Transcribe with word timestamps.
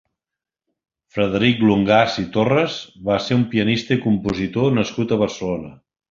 Frederic 1.17 1.59
Longàs 1.71 2.15
i 2.23 2.25
Torres 2.37 2.77
va 3.09 3.17
ser 3.25 3.37
un 3.43 3.47
pianista 3.51 3.97
i 3.97 4.01
compositor 4.09 4.73
nascut 4.79 5.13
a 5.17 5.25
Barcelona. 5.25 5.71